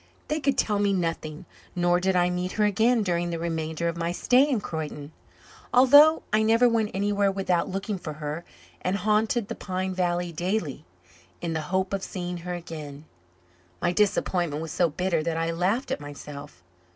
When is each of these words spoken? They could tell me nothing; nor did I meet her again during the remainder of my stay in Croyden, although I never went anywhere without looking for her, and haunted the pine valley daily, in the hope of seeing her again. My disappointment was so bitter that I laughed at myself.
They 0.29 0.39
could 0.39 0.57
tell 0.57 0.79
me 0.79 0.93
nothing; 0.93 1.45
nor 1.75 1.99
did 1.99 2.15
I 2.15 2.31
meet 2.31 2.53
her 2.53 2.65
again 2.65 3.03
during 3.03 3.29
the 3.29 3.37
remainder 3.37 3.87
of 3.87 3.95
my 3.97 4.11
stay 4.11 4.49
in 4.49 4.59
Croyden, 4.59 5.11
although 5.71 6.23
I 6.33 6.41
never 6.41 6.67
went 6.67 6.89
anywhere 6.95 7.31
without 7.31 7.69
looking 7.69 7.99
for 7.99 8.13
her, 8.13 8.43
and 8.81 8.95
haunted 8.95 9.47
the 9.47 9.53
pine 9.53 9.93
valley 9.93 10.31
daily, 10.31 10.85
in 11.39 11.53
the 11.53 11.61
hope 11.69 11.93
of 11.93 12.01
seeing 12.01 12.37
her 12.37 12.55
again. 12.55 13.05
My 13.79 13.91
disappointment 13.93 14.63
was 14.63 14.71
so 14.71 14.89
bitter 14.89 15.21
that 15.21 15.37
I 15.37 15.51
laughed 15.51 15.91
at 15.91 15.99
myself. 16.01 16.63